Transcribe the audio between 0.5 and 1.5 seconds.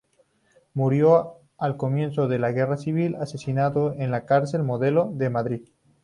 Murió